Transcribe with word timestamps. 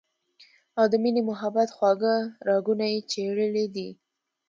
او 0.77 0.85
د 0.91 0.93
مينې 1.03 1.21
محبت 1.29 1.69
خواږۀ 1.75 2.15
راګونه 2.47 2.85
ئې 2.93 2.99
چېړلي 3.11 3.65
دي 3.75 3.89